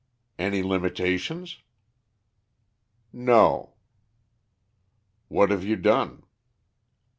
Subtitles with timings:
[0.45, 1.59] '""Any limitations?"
[3.13, 3.75] "No."
[5.27, 6.23] "What have you done?"